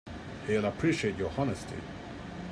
[0.47, 1.77] He'll appreciate your honesty.